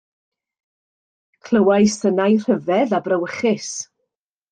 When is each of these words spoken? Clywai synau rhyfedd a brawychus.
Clywai 1.43 1.83
synau 1.97 2.35
rhyfedd 2.45 2.95
a 2.97 2.99
brawychus. 3.09 3.69